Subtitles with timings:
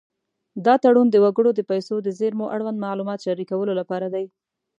[0.65, 4.25] دا تړون د وګړو د پیسو د زېرمو اړوند معلومات شریکولو لپاره دی.